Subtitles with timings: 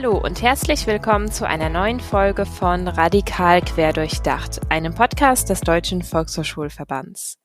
[0.00, 6.02] Hallo und herzlich willkommen zu einer neuen Folge von Radikal Querdurchdacht, einem Podcast des Deutschen
[6.02, 7.36] Volkshochschulverbands.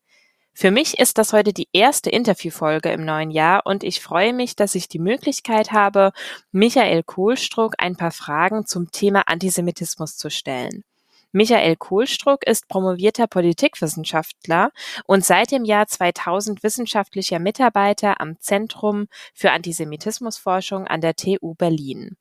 [0.53, 4.55] Für mich ist das heute die erste Interviewfolge im neuen Jahr und ich freue mich,
[4.55, 6.11] dass ich die Möglichkeit habe,
[6.51, 10.83] Michael Kohlstruck ein paar Fragen zum Thema Antisemitismus zu stellen.
[11.31, 14.69] Michael Kohlstruck ist promovierter Politikwissenschaftler
[15.07, 22.15] und seit dem Jahr 2000 wissenschaftlicher Mitarbeiter am Zentrum für Antisemitismusforschung an der TU Berlin.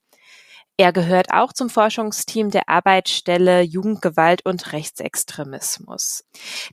[0.83, 6.25] Er gehört auch zum Forschungsteam der Arbeitsstelle Jugendgewalt und Rechtsextremismus.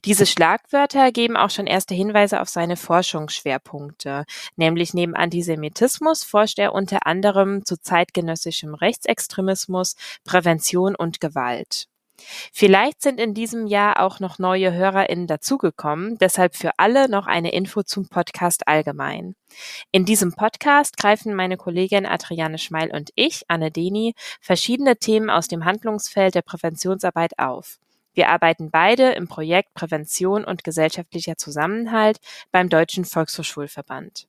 [0.04, 4.24] Diese Schlagwörter geben auch schon erste Hinweise auf seine Forschungsschwerpunkte.
[4.56, 11.86] Nämlich neben Antisemitismus forscht er unter anderem zu zeitgenössischem Rechtsextremismus, Prävention und Gewalt.
[12.52, 17.52] Vielleicht sind in diesem Jahr auch noch neue HörerInnen dazugekommen, deshalb für alle noch eine
[17.52, 19.34] Info zum Podcast allgemein.
[19.90, 25.48] In diesem Podcast greifen meine Kollegin Adriane Schmeil und ich, Anne Deni, verschiedene Themen aus
[25.48, 27.78] dem Handlungsfeld der Präventionsarbeit auf.
[28.12, 32.18] Wir arbeiten beide im Projekt Prävention und gesellschaftlicher Zusammenhalt
[32.50, 34.26] beim Deutschen Volkshochschulverband.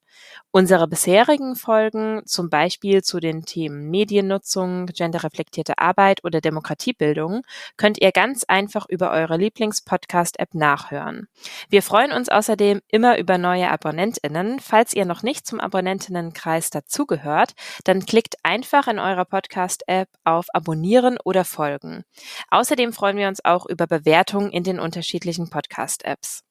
[0.52, 7.44] Unsere bisherigen Folgen, zum Beispiel zu den Themen Mediennutzung, genderreflektierte Arbeit oder Demokratiebildung,
[7.78, 11.28] könnt ihr ganz einfach über eure Lieblingspodcast-App nachhören.
[11.70, 14.60] Wir freuen uns außerdem immer über neue AbonnentInnen.
[14.60, 17.54] Falls ihr noch nicht zum Abonnentinnenkreis dazugehört,
[17.86, 22.04] dann klickt einfach in eurer Podcast-App auf Abonnieren oder Folgen.
[22.50, 26.44] Außerdem freuen wir uns auch über Bewertungen in den unterschiedlichen Podcast-Apps.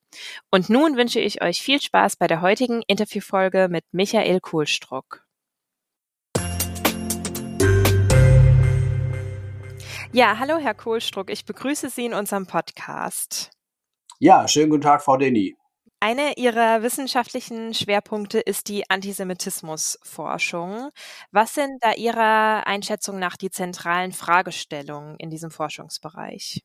[0.51, 5.25] Und nun wünsche ich euch viel Spaß bei der heutigen Interviewfolge mit Michael Kohlstruck.
[10.13, 13.51] Ja, hallo Herr Kohlstruck, ich begrüße Sie in unserem Podcast.
[14.19, 15.57] Ja, schönen guten Tag, Frau Denny.
[16.01, 20.91] Eine Ihrer wissenschaftlichen Schwerpunkte ist die Antisemitismusforschung.
[21.31, 26.63] Was sind da Ihrer Einschätzung nach die zentralen Fragestellungen in diesem Forschungsbereich?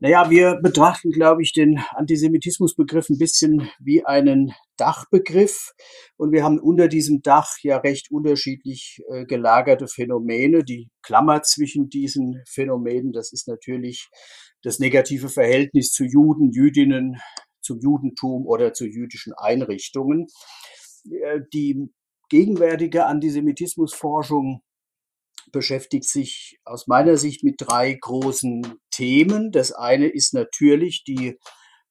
[0.00, 5.72] Naja, wir betrachten, glaube ich, den Antisemitismusbegriff ein bisschen wie einen Dachbegriff.
[6.16, 10.64] Und wir haben unter diesem Dach ja recht unterschiedlich äh, gelagerte Phänomene.
[10.64, 14.08] Die Klammer zwischen diesen Phänomenen, das ist natürlich
[14.62, 17.20] das negative Verhältnis zu Juden, Jüdinnen,
[17.60, 20.26] zum Judentum oder zu jüdischen Einrichtungen.
[21.10, 21.88] Äh, die
[22.28, 24.62] gegenwärtige Antisemitismusforschung
[25.52, 29.52] beschäftigt sich aus meiner Sicht mit drei großen Themen.
[29.52, 31.38] Das eine ist natürlich die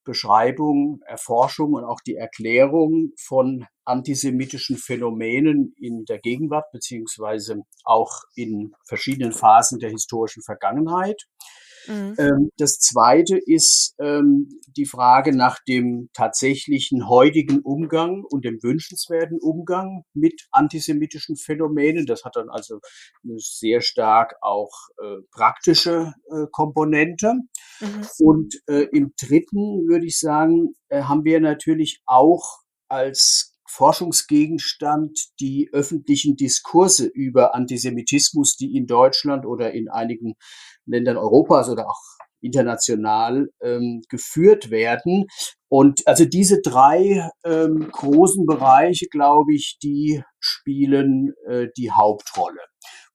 [0.03, 8.73] Beschreibung, Erforschung und auch die Erklärung von antisemitischen Phänomenen in der Gegenwart beziehungsweise auch in
[8.85, 11.23] verschiedenen Phasen der historischen Vergangenheit.
[11.87, 12.15] Mhm.
[12.17, 19.39] Ähm, das zweite ist ähm, die Frage nach dem tatsächlichen heutigen Umgang und dem wünschenswerten
[19.41, 22.05] Umgang mit antisemitischen Phänomenen.
[22.05, 22.79] Das hat dann also
[23.23, 24.71] eine sehr stark auch
[25.01, 27.33] äh, praktische äh, Komponente.
[27.79, 28.07] Mhm.
[28.19, 36.35] Und äh, im dritten würde ich sagen, haben wir natürlich auch als Forschungsgegenstand die öffentlichen
[36.35, 40.33] Diskurse über Antisemitismus, die in Deutschland oder in einigen
[40.85, 42.01] Ländern Europas oder auch
[42.41, 45.25] international ähm, geführt werden.
[45.69, 52.61] Und also diese drei ähm, großen Bereiche, glaube ich, die spielen äh, die Hauptrolle.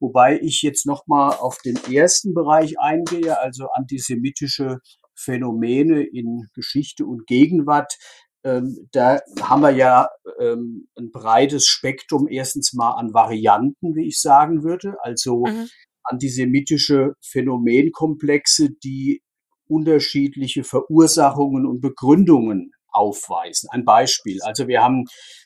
[0.00, 4.78] Wobei ich jetzt nochmal auf den ersten Bereich eingehe, also antisemitische
[5.14, 7.96] Phänomene in Geschichte und Gegenwart.
[8.44, 10.08] Ähm, da haben wir ja
[10.40, 14.96] ähm, ein breites Spektrum erstens mal an Varianten, wie ich sagen würde.
[15.02, 15.68] Also mhm
[16.04, 19.22] antisemitische Phänomenkomplexe, die
[19.68, 23.68] unterschiedliche Verursachungen und Begründungen aufweisen.
[23.70, 24.38] Ein Beispiel.
[24.42, 25.04] Also wir haben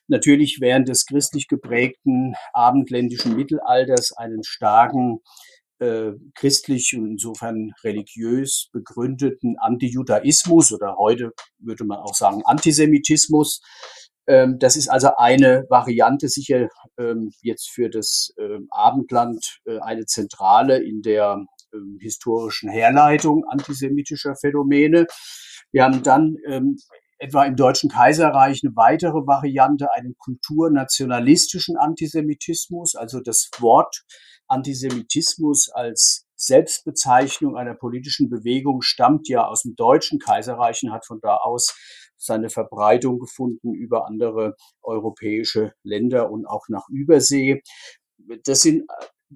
[0.09, 5.21] natürlich während des christlich geprägten abendländischen Mittelalters einen starken
[5.79, 13.61] äh, christlich und insofern religiös begründeten Antijudaismus oder heute würde man auch sagen Antisemitismus.
[14.27, 16.69] Ähm, das ist also eine Variante, sicher
[16.99, 21.45] ähm, jetzt für das ähm, Abendland äh, eine zentrale in der
[22.01, 25.07] historischen Herleitung antisemitischer Phänomene.
[25.73, 26.37] Wir haben dann
[27.19, 34.05] etwa im Deutschen Kaiserreich eine weitere Variante, einen kulturnationalistischen Antisemitismus, also das Wort
[34.49, 41.21] Antisemitismus als Selbstbezeichnung einer politischen Bewegung stammt ja aus dem Deutschen Kaiserreich und hat von
[41.21, 41.75] da aus
[42.19, 47.63] seine Verbreitung gefunden über andere europäische Länder und auch nach Übersee.
[48.45, 48.85] Das sind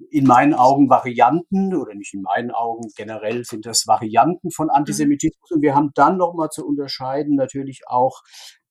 [0.09, 4.75] in meinen Augen Varianten oder nicht in meinen Augen generell sind das Varianten von mhm.
[4.75, 8.21] Antisemitismus und wir haben dann noch mal zu unterscheiden natürlich auch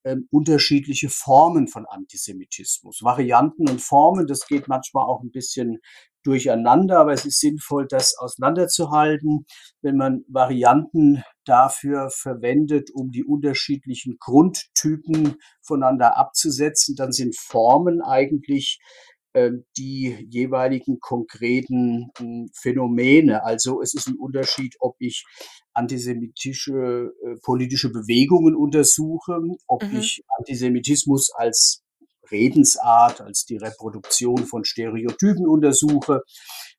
[0.03, 3.03] ähm, unterschiedliche Formen von Antisemitismus.
[3.03, 5.79] Varianten und Formen, das geht manchmal auch ein bisschen
[6.23, 9.45] durcheinander, aber es ist sinnvoll, das auseinanderzuhalten,
[9.81, 18.79] wenn man Varianten dafür verwendet, um die unterschiedlichen Grundtypen voneinander abzusetzen, dann sind Formen eigentlich
[19.33, 23.43] äh, die jeweiligen konkreten äh, Phänomene.
[23.43, 25.23] Also es ist ein Unterschied, ob ich
[25.73, 29.99] antisemitische äh, politische Bewegungen untersuche, ob mhm.
[29.99, 31.81] ich Antisemitismus als
[32.31, 36.21] Redensart, als die Reproduktion von Stereotypen untersuche.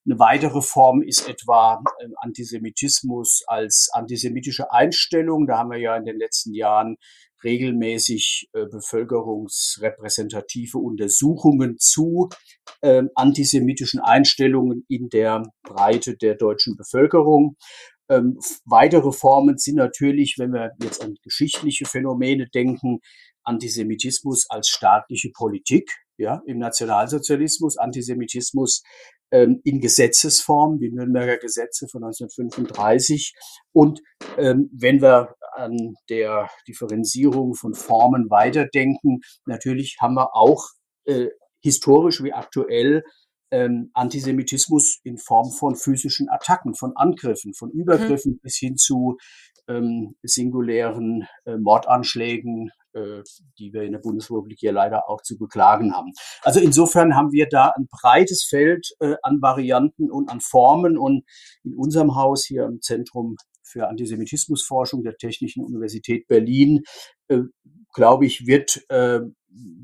[0.04, 5.46] Eine weitere Form ist etwa äh, Antisemitismus als antisemitische Einstellung.
[5.46, 6.96] Da haben wir ja in den letzten Jahren
[7.44, 12.30] regelmäßig äh, bevölkerungsrepräsentative Untersuchungen zu
[12.80, 17.56] äh, antisemitischen Einstellungen in der Breite der deutschen Bevölkerung.
[18.08, 22.98] Ähm, weitere Formen sind natürlich, wenn wir jetzt an geschichtliche Phänomene denken,
[23.44, 28.82] Antisemitismus als staatliche Politik, ja, im Nationalsozialismus, Antisemitismus
[29.32, 33.34] ähm, in Gesetzesform, die Nürnberger Gesetze von 1935.
[33.72, 34.00] Und
[34.36, 40.68] ähm, wenn wir an der Differenzierung von Formen weiterdenken, natürlich haben wir auch
[41.04, 41.28] äh,
[41.60, 43.02] historisch wie aktuell
[43.50, 48.40] ähm, Antisemitismus in Form von physischen Attacken, von Angriffen, von Übergriffen mhm.
[48.42, 49.18] bis hin zu
[49.68, 53.22] ähm, singulären äh, Mordanschlägen, äh,
[53.58, 56.12] die wir in der Bundesrepublik hier leider auch zu beklagen haben.
[56.42, 61.24] Also insofern haben wir da ein breites Feld äh, an Varianten und an Formen und
[61.64, 66.82] in unserem Haus hier im Zentrum für Antisemitismusforschung der Technischen Universität Berlin,
[67.28, 67.40] äh,
[67.94, 69.20] glaube ich, wird äh,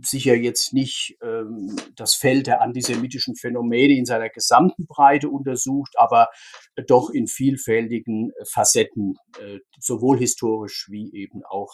[0.02, 6.28] sicher jetzt nicht ähm, das Feld der antisemitischen Phänomene in seiner gesamten Breite untersucht, aber
[6.86, 11.72] doch in vielfältigen äh, Facetten, äh, sowohl historisch wie eben auch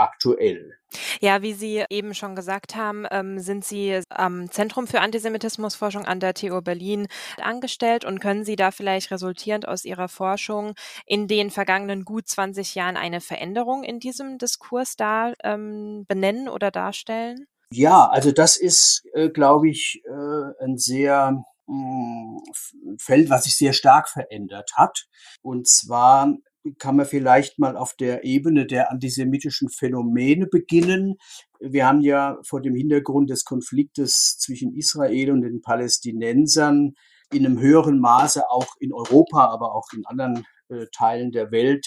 [0.00, 0.74] aktuell.
[1.20, 6.18] Ja, wie Sie eben schon gesagt haben, ähm, sind Sie am Zentrum für Antisemitismusforschung an
[6.18, 7.06] der TU Berlin
[7.40, 10.74] angestellt und können Sie da vielleicht resultierend aus Ihrer Forschung
[11.06, 16.70] in den vergangenen gut 20 Jahren eine Veränderung in diesem Diskurs da ähm, benennen oder
[16.70, 17.46] darstellen?
[17.72, 22.40] Ja, also das ist, äh, glaube ich, äh, ein sehr mh,
[22.72, 25.06] hm, Feld, was sich sehr stark verändert hat.
[25.42, 26.34] Und zwar
[26.78, 31.16] kann man vielleicht mal auf der Ebene der antisemitischen Phänomene beginnen.
[31.58, 36.92] Wir haben ja vor dem Hintergrund des Konfliktes zwischen Israel und den Palästinensern
[37.32, 41.86] in einem höheren Maße auch in Europa, aber auch in anderen äh, Teilen der Welt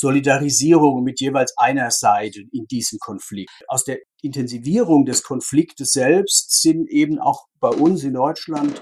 [0.00, 3.50] Solidarisierung mit jeweils einer Seite in diesem Konflikt.
[3.68, 8.80] Aus der Intensivierung des Konfliktes selbst sind eben auch bei uns in Deutschland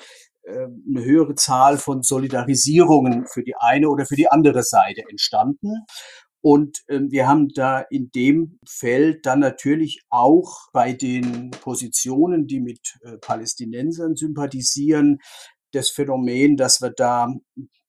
[0.49, 5.85] eine höhere Zahl von Solidarisierungen für die eine oder für die andere Seite entstanden.
[6.41, 12.61] Und ähm, wir haben da in dem Feld dann natürlich auch bei den Positionen, die
[12.61, 15.19] mit äh, Palästinensern sympathisieren,
[15.73, 17.35] das Phänomen, dass wir da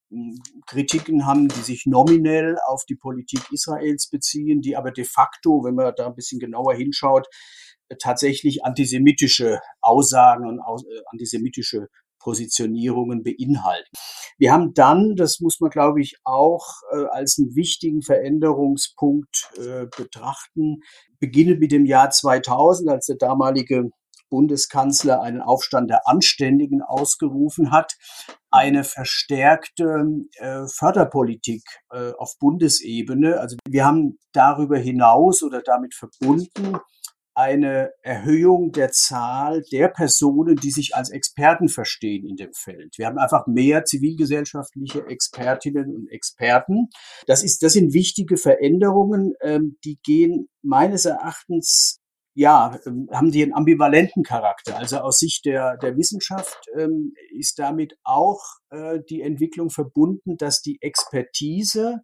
[0.09, 5.63] hm, Kritiken haben, die sich nominell auf die Politik Israels beziehen, die aber de facto,
[5.63, 7.27] wenn man da ein bisschen genauer hinschaut,
[8.01, 11.87] tatsächlich antisemitische Aussagen und äh, antisemitische
[12.19, 13.89] Positionierungen beinhalten.
[14.37, 19.87] Wir haben dann, das muss man glaube ich auch äh, als einen wichtigen Veränderungspunkt äh,
[19.95, 20.81] betrachten,
[21.19, 23.89] beginnend mit dem Jahr 2000, als der damalige
[24.29, 27.93] Bundeskanzler einen Aufstand der Anständigen ausgerufen hat,
[28.51, 30.05] eine verstärkte
[30.37, 33.39] äh, Förderpolitik äh, auf Bundesebene.
[33.39, 36.77] Also wir haben darüber hinaus oder damit verbunden
[37.39, 42.97] eine Erhöhung der Zahl der Personen, die sich als Experten verstehen in dem Feld.
[42.97, 46.89] Wir haben einfach mehr zivilgesellschaftliche Expertinnen und Experten.
[47.27, 52.01] Das ist, das sind wichtige Veränderungen, ähm, die gehen meines Erachtens
[52.35, 52.77] ja,
[53.11, 54.77] haben die einen ambivalenten Charakter.
[54.77, 60.61] Also aus Sicht der, der Wissenschaft ähm, ist damit auch äh, die Entwicklung verbunden, dass
[60.61, 62.01] die Expertise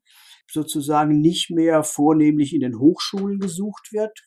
[0.49, 4.25] sozusagen nicht mehr vornehmlich in den Hochschulen gesucht wird,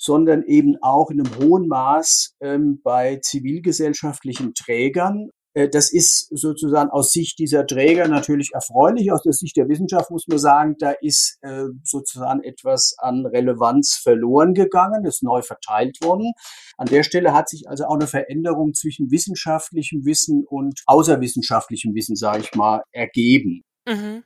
[0.00, 5.28] sondern eben auch in einem hohen Maß ähm, bei zivilgesellschaftlichen Trägern.
[5.52, 9.12] Äh, das ist sozusagen aus Sicht dieser Träger natürlich erfreulich.
[9.12, 14.00] Aus der Sicht der Wissenschaft muss man sagen, da ist äh, sozusagen etwas an Relevanz
[14.02, 16.32] verloren gegangen, ist neu verteilt worden.
[16.78, 22.16] An der Stelle hat sich also auch eine Veränderung zwischen wissenschaftlichem Wissen und außerwissenschaftlichem Wissen,
[22.16, 23.64] sage ich mal, ergeben.
[23.86, 24.24] Mhm.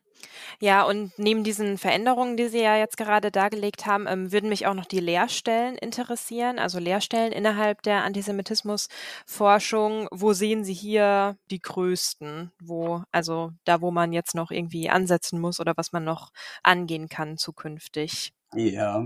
[0.61, 4.67] Ja, und neben diesen Veränderungen, die Sie ja jetzt gerade dargelegt haben, ähm, würden mich
[4.67, 10.09] auch noch die Lehrstellen interessieren, also Lehrstellen innerhalb der Antisemitismusforschung.
[10.11, 12.53] Wo sehen Sie hier die größten?
[12.61, 16.31] Wo, also da, wo man jetzt noch irgendwie ansetzen muss oder was man noch
[16.63, 18.33] angehen kann zukünftig?
[18.55, 19.05] Ja,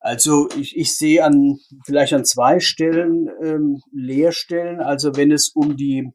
[0.00, 4.80] Also ich, ich sehe an vielleicht an zwei Stellen ähm, Leerstellen.
[4.80, 6.10] Also wenn es um die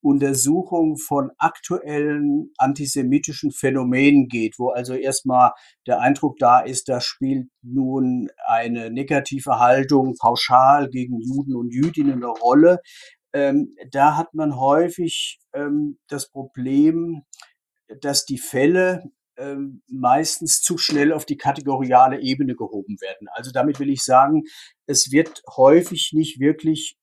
[0.00, 5.52] Untersuchung von aktuellen antisemitischen Phänomenen geht, wo also erstmal
[5.86, 12.22] der Eindruck da ist, da spielt nun eine negative Haltung pauschal gegen Juden und Jüdinnen
[12.24, 12.78] eine Rolle.
[13.34, 17.24] Ähm, da hat man häufig ähm, das Problem,
[18.00, 19.02] dass die Fälle
[19.38, 23.28] ähm, meistens zu schnell auf die kategoriale Ebene gehoben werden.
[23.32, 24.44] Also damit will ich sagen,
[24.86, 26.96] es wird häufig nicht wirklich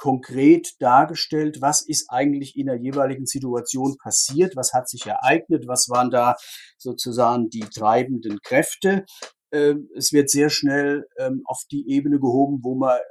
[0.00, 5.88] konkret dargestellt, was ist eigentlich in der jeweiligen Situation passiert, was hat sich ereignet, was
[5.90, 6.36] waren da
[6.78, 9.04] sozusagen die treibenden Kräfte.
[9.52, 13.02] Ähm, es wird sehr schnell ähm, auf die Ebene gehoben, wo man äh,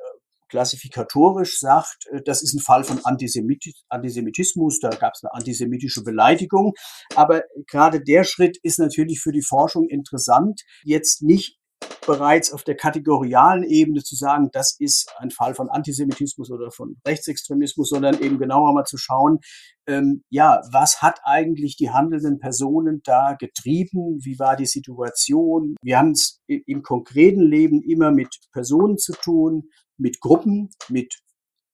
[0.50, 6.74] klassifikatorisch sagt, äh, das ist ein Fall von Antisemitismus, da gab es eine antisemitische Beleidigung.
[7.16, 11.60] Aber gerade der Schritt ist natürlich für die Forschung interessant, jetzt nicht
[12.06, 16.98] bereits auf der kategorialen Ebene zu sagen, das ist ein Fall von Antisemitismus oder von
[17.06, 19.40] Rechtsextremismus, sondern eben genauer mal zu schauen,
[19.88, 24.20] ähm, ja, was hat eigentlich die handelnden Personen da getrieben?
[24.24, 25.76] Wie war die Situation?
[25.82, 31.20] Wir haben es im konkreten Leben immer mit Personen zu tun, mit Gruppen, mit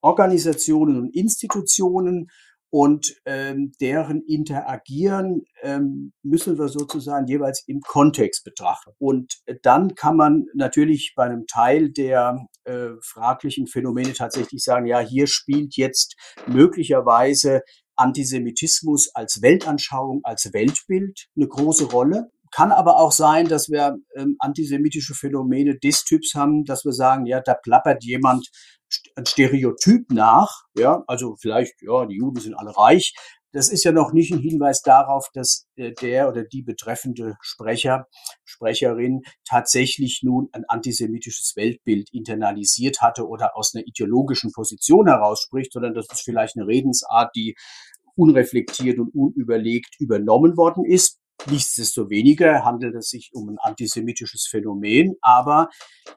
[0.01, 2.29] Organisationen und Institutionen
[2.69, 8.91] und ähm, deren Interagieren ähm, müssen wir sozusagen jeweils im Kontext betrachten.
[8.97, 14.99] Und dann kann man natürlich bei einem Teil der äh, fraglichen Phänomene tatsächlich sagen, ja,
[14.99, 16.17] hier spielt jetzt
[16.47, 17.61] möglicherweise
[17.95, 22.29] Antisemitismus als Weltanschauung, als Weltbild eine große Rolle.
[22.55, 27.25] Kann aber auch sein, dass wir ähm, antisemitische Phänomene des Typs haben, dass wir sagen,
[27.25, 28.47] ja, da plappert jemand
[29.17, 33.13] ein Stereotyp nach, ja, also vielleicht, ja, die Juden sind alle reich.
[33.51, 38.07] Das ist ja noch nicht ein Hinweis darauf, dass äh, der oder die betreffende Sprecher,
[38.45, 45.73] Sprecherin tatsächlich nun ein antisemitisches Weltbild internalisiert hatte oder aus einer ideologischen Position heraus spricht,
[45.73, 47.57] sondern das ist vielleicht eine Redensart, die
[48.15, 51.19] unreflektiert und unüberlegt übernommen worden ist.
[51.49, 55.69] Nichtsdestoweniger handelt es sich um ein antisemitisches Phänomen, aber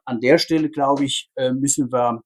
[0.04, 2.22] an der Stelle, glaube ich, äh, müssen wir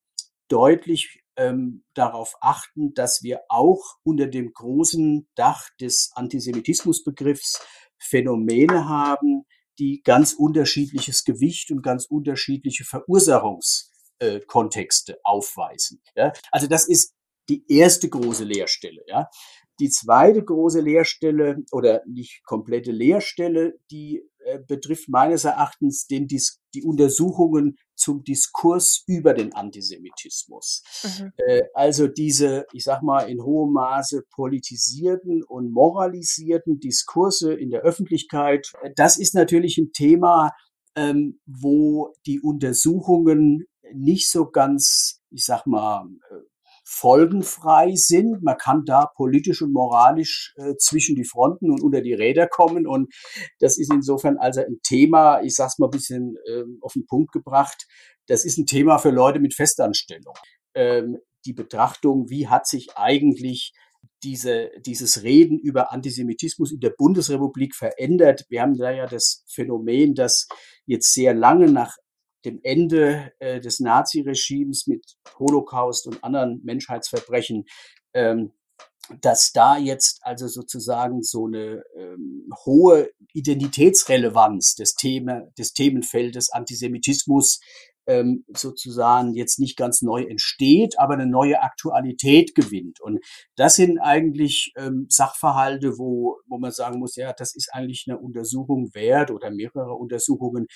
[0.48, 7.64] deutlich ähm, darauf achten, dass wir auch unter dem großen Dach des Antisemitismusbegriffs
[7.98, 9.44] Phänomene haben,
[9.78, 16.02] die ganz unterschiedliches Gewicht und ganz unterschiedliche Verursachungskontexte aufweisen.
[16.50, 17.14] Also das ist
[17.48, 19.02] die erste große Leerstelle.
[19.82, 26.84] Die zweite große Leerstelle oder nicht komplette Leerstelle, die äh, betrifft meines Erachtens den, die
[26.84, 30.84] Untersuchungen zum Diskurs über den Antisemitismus.
[31.02, 31.32] Mhm.
[31.36, 37.80] Äh, also diese, ich sag mal, in hohem Maße politisierten und moralisierten Diskurse in der
[37.80, 38.70] Öffentlichkeit.
[38.94, 40.52] Das ist natürlich ein Thema,
[40.94, 46.31] ähm, wo die Untersuchungen nicht so ganz, ich sag mal, äh,
[46.92, 48.42] folgenfrei sind.
[48.42, 52.86] Man kann da politisch und moralisch äh, zwischen die Fronten und unter die Räder kommen.
[52.86, 53.12] Und
[53.60, 57.32] das ist insofern also ein Thema, ich sag's mal ein bisschen äh, auf den Punkt
[57.32, 57.86] gebracht,
[58.26, 60.34] das ist ein Thema für Leute mit Festanstellung.
[60.74, 63.72] Ähm, die Betrachtung, wie hat sich eigentlich
[64.22, 68.44] diese, dieses Reden über Antisemitismus in der Bundesrepublik verändert.
[68.48, 70.46] Wir haben da ja das Phänomen, dass
[70.86, 71.96] jetzt sehr lange nach
[72.44, 77.64] dem Ende äh, des Naziregimes mit Holocaust und anderen Menschheitsverbrechen,
[78.14, 78.52] ähm,
[79.20, 87.60] dass da jetzt also sozusagen so eine ähm, hohe Identitätsrelevanz des, Thema, des Themenfeldes Antisemitismus
[88.06, 93.00] ähm, sozusagen jetzt nicht ganz neu entsteht, aber eine neue Aktualität gewinnt.
[93.00, 93.20] Und
[93.56, 98.18] das sind eigentlich ähm, Sachverhalte, wo, wo man sagen muss, ja, das ist eigentlich eine
[98.18, 100.66] Untersuchung wert oder mehrere Untersuchungen.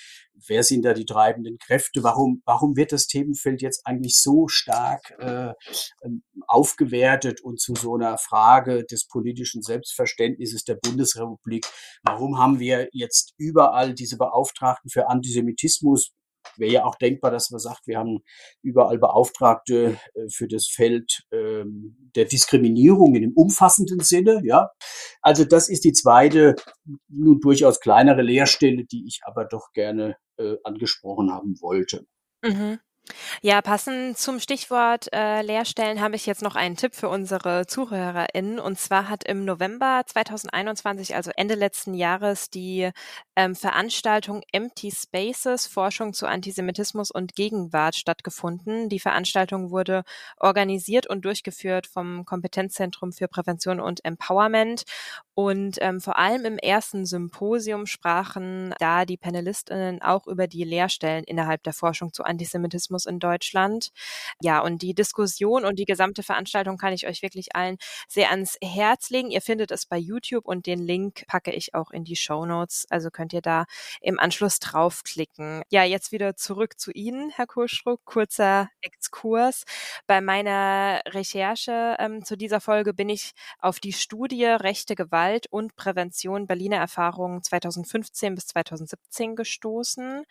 [0.47, 2.03] Wer sind da die treibenden Kräfte?
[2.03, 5.53] Warum, warum wird das Themenfeld jetzt eigentlich so stark äh,
[6.03, 11.65] ähm, aufgewertet und zu so einer Frage des politischen Selbstverständnisses der Bundesrepublik?
[12.03, 16.13] Warum haben wir jetzt überall diese Beauftragten für Antisemitismus?
[16.55, 18.19] Wäre ja auch denkbar, dass man sagt, wir haben
[18.61, 24.41] überall Beauftragte äh, für das Feld ähm, der Diskriminierung in dem umfassenden Sinne.
[24.43, 24.69] Ja,
[25.21, 26.55] also das ist die zweite,
[27.07, 32.05] nun durchaus kleinere Lehrstelle, die ich aber doch gerne äh, angesprochen haben wollte.
[32.43, 32.79] Mhm.
[33.41, 38.59] Ja, passend zum Stichwort äh, Lehrstellen habe ich jetzt noch einen Tipp für unsere ZuhörerInnen.
[38.59, 42.89] Und zwar hat im November 2021, also Ende letzten Jahres, die
[43.35, 48.89] ähm, Veranstaltung Empty Spaces, Forschung zu Antisemitismus und Gegenwart stattgefunden.
[48.89, 50.03] Die Veranstaltung wurde
[50.37, 54.83] organisiert und durchgeführt vom Kompetenzzentrum für Prävention und Empowerment.
[55.35, 61.23] Und ähm, vor allem im ersten Symposium sprachen da die PanelistInnen auch über die Lehrstellen
[61.25, 63.91] innerhalb der Forschung zu Antisemitismus in Deutschland.
[64.41, 67.77] Ja, und die Diskussion und die gesamte Veranstaltung kann ich euch wirklich allen
[68.07, 69.31] sehr ans Herz legen.
[69.31, 72.85] Ihr findet es bei YouTube und den Link packe ich auch in die Show Notes.
[72.89, 73.65] Also könnt ihr da
[74.01, 75.63] im Anschluss draufklicken.
[75.69, 78.01] Ja, jetzt wieder zurück zu Ihnen, Herr Kurstruck.
[78.05, 79.63] Kurzer Exkurs.
[80.07, 85.75] Bei meiner Recherche ähm, zu dieser Folge bin ich auf die Studie Rechte Gewalt und
[85.75, 90.25] Prävention Berliner Erfahrungen 2015 bis 2017 gestoßen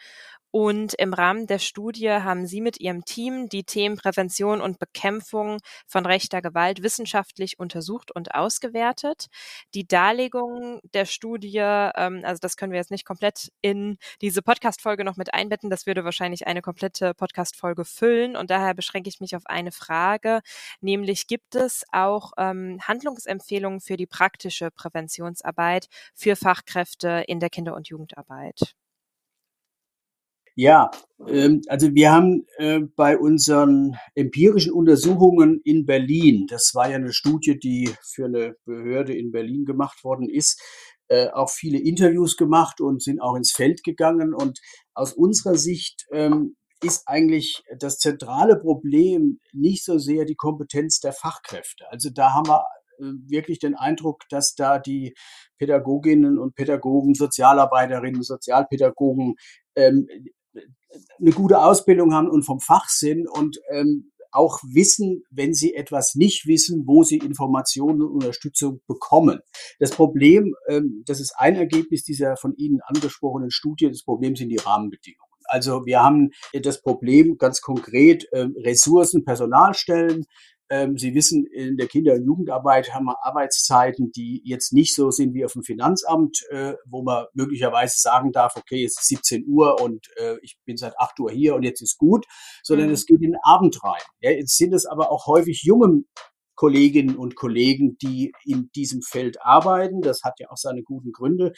[0.58, 5.58] und im Rahmen der Studie haben Sie mit Ihrem Team die Themen Prävention und Bekämpfung
[5.86, 9.26] von rechter Gewalt wissenschaftlich untersucht und ausgewertet.
[9.74, 15.04] Die Darlegung der Studie, ähm, also das können wir jetzt nicht komplett in diese Podcast-Folge
[15.04, 15.70] noch mit einbetten.
[15.70, 18.36] Das würde wahrscheinlich eine komplette Podcast-Folge füllen.
[18.36, 20.40] Und daher beschränke ich mich auf eine Frage,
[20.80, 27.74] nämlich gibt es auch ähm, Handlungsempfehlungen für die praktische Präventionsarbeit für Fachkräfte in der Kinder-
[27.74, 28.76] und Jugendarbeit?
[30.58, 30.90] Ja,
[31.28, 37.12] ähm, also wir haben äh, bei unseren empirischen Untersuchungen in Berlin, das war ja eine
[37.12, 40.58] Studie, die für eine Behörde in Berlin gemacht worden ist,
[41.08, 44.32] äh, auch viele Interviews gemacht und sind auch ins Feld gegangen.
[44.32, 44.60] Und
[44.94, 51.12] aus unserer Sicht ähm, ist eigentlich das zentrale Problem nicht so sehr die Kompetenz der
[51.12, 51.84] Fachkräfte.
[51.90, 52.64] Also da haben wir
[52.98, 55.14] äh, wirklich den Eindruck, dass da die
[55.58, 59.34] Pädagoginnen und Pädagogen, Sozialarbeiterinnen, Sozialpädagogen
[59.76, 60.08] ähm,
[61.20, 66.14] eine gute Ausbildung haben und vom Fach sind und ähm, auch wissen, wenn sie etwas
[66.14, 69.40] nicht wissen, wo sie Informationen und Unterstützung bekommen.
[69.78, 74.50] Das Problem, ähm, das ist ein Ergebnis dieser von Ihnen angesprochenen Studie, das Problem sind
[74.50, 75.22] die Rahmenbedingungen.
[75.48, 80.26] Also wir haben das Problem ganz konkret äh, Ressourcen, Personalstellen,
[80.96, 85.32] Sie wissen, in der Kinder- und Jugendarbeit haben wir Arbeitszeiten, die jetzt nicht so sind
[85.34, 89.80] wie auf dem Finanzamt, äh, wo man möglicherweise sagen darf, okay, es ist 17 Uhr
[89.80, 92.26] und äh, ich bin seit 8 Uhr hier und jetzt ist gut,
[92.62, 92.94] sondern mhm.
[92.94, 94.02] es geht in den Abend rein.
[94.20, 96.02] Jetzt sind es aber auch häufig junge
[96.56, 100.00] Kolleginnen und Kollegen, die in diesem Feld arbeiten.
[100.00, 101.52] Das hat ja auch seine guten Gründe.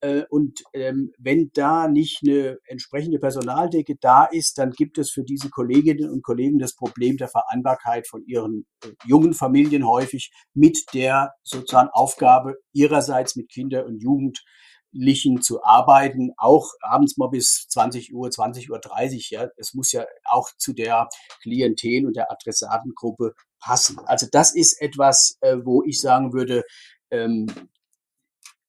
[0.00, 5.24] Äh, und ähm, wenn da nicht eine entsprechende Personaldecke da ist, dann gibt es für
[5.24, 10.78] diese Kolleginnen und Kollegen das Problem der Vereinbarkeit von ihren äh, jungen Familien häufig mit
[10.94, 18.14] der sozusagen Aufgabe ihrerseits mit Kinder und Jugendlichen zu arbeiten, auch abends mal bis 20
[18.14, 19.48] Uhr, 20 Uhr 30, ja.
[19.56, 21.08] Es muss ja auch zu der
[21.42, 23.98] Klientel und der Adressatengruppe passen.
[24.06, 26.62] Also das ist etwas, äh, wo ich sagen würde,
[27.10, 27.46] ähm,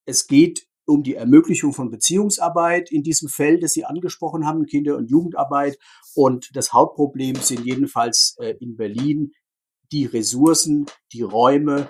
[0.06, 4.98] es geht um die Ermöglichung von Beziehungsarbeit in diesem Feld, das Sie angesprochen haben, Kinder-
[4.98, 5.78] und Jugendarbeit.
[6.16, 9.32] Und das Hauptproblem sind jedenfalls äh, in Berlin
[9.92, 11.90] die Ressourcen, die Räume,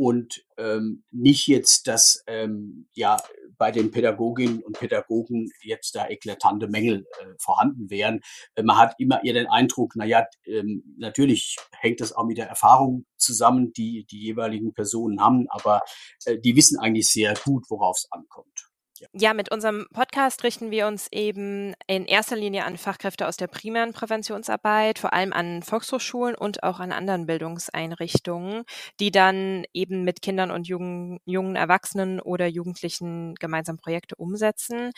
[0.00, 3.18] und ähm, nicht jetzt, dass ähm, ja
[3.60, 8.20] bei den Pädagoginnen und Pädagogen jetzt da eklatante Mängel äh, vorhanden wären.
[8.54, 12.38] Äh, man hat immer eher den Eindruck, na ja, ähm, natürlich hängt das auch mit
[12.38, 15.82] der Erfahrung zusammen, die die jeweiligen Personen haben, aber
[16.24, 18.69] äh, die wissen eigentlich sehr gut, worauf es ankommt.
[19.12, 23.46] Ja, mit unserem Podcast richten wir uns eben in erster Linie an Fachkräfte aus der
[23.46, 28.64] primären Präventionsarbeit, vor allem an Volkshochschulen und auch an anderen Bildungseinrichtungen,
[29.00, 34.92] die dann eben mit Kindern und jungen, jungen Erwachsenen oder Jugendlichen gemeinsam Projekte umsetzen.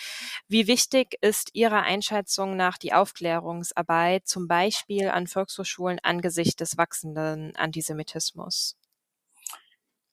[0.48, 7.54] Wie wichtig ist Ihrer Einschätzung nach die Aufklärungsarbeit, zum Beispiel an Volkshochschulen angesichts des wachsenden
[7.56, 8.76] Antisemitismus?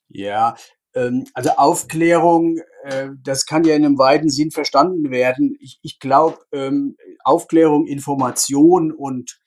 [0.09, 0.55] Ja,
[1.33, 5.55] also Aufklärung, äh, das kann ja in einem weiten Sinn verstanden werden.
[5.59, 9.39] Ich, ich glaube, ähm, Aufklärung, Information und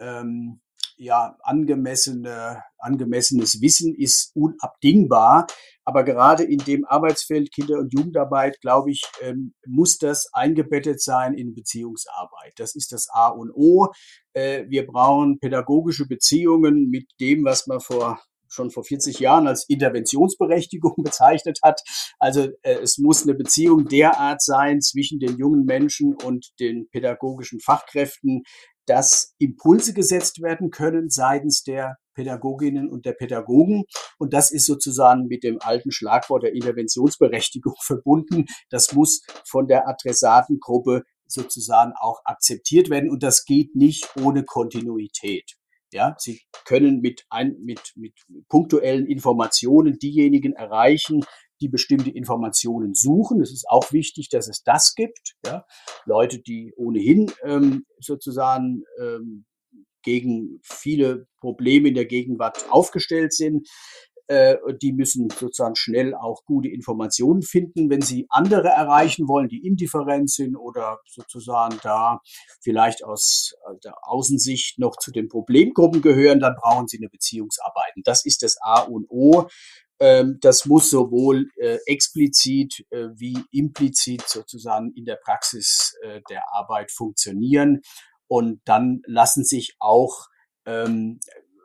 [0.00, 0.60] ähm,
[0.98, 5.46] ja, angemessene, angemessenes Wissen ist unabdingbar.
[5.84, 11.34] Aber gerade in dem Arbeitsfeld Kinder- und Jugendarbeit, glaube ich, ähm, muss das eingebettet sein
[11.34, 12.52] in Beziehungsarbeit.
[12.56, 13.88] Das ist das A und O.
[14.34, 19.68] Äh, wir brauchen pädagogische Beziehungen mit dem, was man vor schon vor 40 Jahren als
[19.68, 21.82] Interventionsberechtigung bezeichnet hat.
[22.18, 27.60] Also äh, es muss eine Beziehung derart sein zwischen den jungen Menschen und den pädagogischen
[27.60, 28.42] Fachkräften,
[28.86, 33.84] dass Impulse gesetzt werden können seitens der Pädagoginnen und der Pädagogen.
[34.18, 38.46] Und das ist sozusagen mit dem alten Schlagwort der Interventionsberechtigung verbunden.
[38.70, 45.58] Das muss von der Adressatengruppe sozusagen auch akzeptiert werden und das geht nicht ohne Kontinuität.
[45.92, 48.12] Ja, Sie können mit, ein, mit, mit
[48.48, 51.24] punktuellen Informationen diejenigen erreichen,
[51.60, 53.40] die bestimmte Informationen suchen.
[53.40, 55.34] Es ist auch wichtig, dass es das gibt.
[55.44, 55.64] Ja.
[56.04, 59.44] Leute, die ohnehin ähm, sozusagen ähm,
[60.02, 63.68] gegen viele Probleme in der Gegenwart aufgestellt sind,
[64.28, 67.90] äh, die müssen sozusagen schnell auch gute Informationen finden.
[67.90, 72.20] Wenn sie andere erreichen wollen, die indifferent sind oder sozusagen da
[72.60, 77.96] vielleicht aus der Außensicht noch zu den Problemgruppen gehören, dann brauchen sie eine Beziehungsarbeit.
[77.96, 79.48] Und das ist das A und O.
[80.00, 85.96] Ähm, das muss sowohl äh, explizit äh, wie implizit sozusagen in der Praxis
[86.30, 87.80] der Arbeit funktionieren.
[88.28, 90.28] Und dann lassen sich auch
[90.66, 91.18] ähm,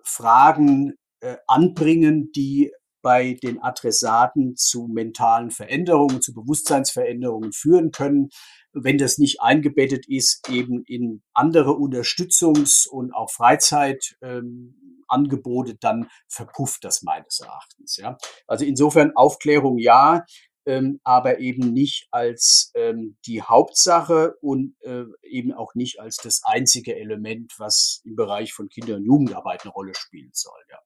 [0.03, 0.93] Fragen
[1.23, 8.29] äh, anbringen, die bei den Adressaten zu mentalen Veränderungen, zu Bewusstseinsveränderungen führen können.
[8.71, 16.85] Wenn das nicht eingebettet ist, eben in andere Unterstützungs- und auch Freizeitangebote, ähm, dann verpufft
[16.85, 17.97] das meines Erachtens.
[17.97, 18.17] Ja.
[18.47, 20.23] Also insofern Aufklärung ja,
[20.65, 26.41] ähm, aber eben nicht als ähm, die Hauptsache und äh, eben auch nicht als das
[26.45, 30.59] einzige Element, was im Bereich von Kinder- und Jugendarbeit eine Rolle spielen soll.
[30.69, 30.79] Ja.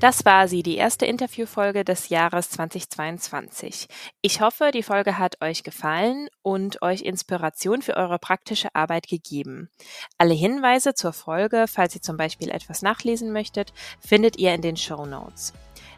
[0.00, 3.88] Das war sie, die erste Interviewfolge des Jahres 2022.
[4.20, 9.70] Ich hoffe, die Folge hat euch gefallen und euch Inspiration für eure praktische Arbeit gegeben.
[10.18, 14.76] Alle Hinweise zur Folge, falls ihr zum Beispiel etwas nachlesen möchtet, findet ihr in den
[14.76, 15.54] Show Notes.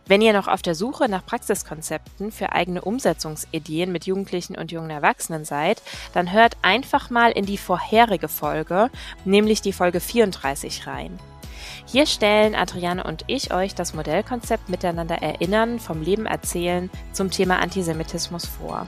[0.07, 4.91] Wenn ihr noch auf der Suche nach Praxiskonzepten für eigene Umsetzungsideen mit Jugendlichen und jungen
[4.91, 5.83] Erwachsenen seid,
[6.15, 8.91] dann hört einfach mal in die vorherige Folge,
[9.25, 11.19] nämlich die Folge 34 rein.
[11.91, 17.61] Hier stellen Adriane und ich euch das Modellkonzept Miteinander erinnern vom Leben erzählen zum Thema
[17.61, 18.87] Antisemitismus vor.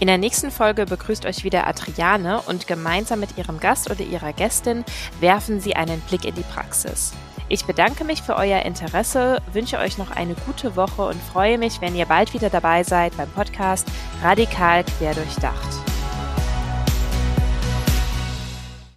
[0.00, 4.32] In der nächsten Folge begrüßt euch wieder Adriane und gemeinsam mit ihrem Gast oder ihrer
[4.32, 4.82] Gästin
[5.20, 7.12] werfen sie einen Blick in die Praxis.
[7.50, 11.82] Ich bedanke mich für euer Interesse, wünsche euch noch eine gute Woche und freue mich,
[11.82, 13.86] wenn ihr bald wieder dabei seid beim Podcast
[14.22, 16.01] Radikal quer durchdacht.